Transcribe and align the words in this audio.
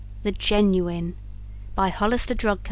The 0.23 0.31
Genuine 0.31 1.15
by 1.75 1.89
Hollister 1.89 2.33
Drug 2.33 2.57
Co. 2.59 2.59